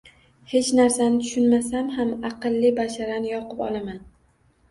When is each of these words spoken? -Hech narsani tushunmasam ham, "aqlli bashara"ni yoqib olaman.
-Hech 0.51 0.69
narsani 0.77 1.19
tushunmasam 1.25 1.91
ham, 1.97 2.15
"aqlli 2.29 2.71
bashara"ni 2.79 3.31
yoqib 3.35 3.61
olaman. 3.67 4.01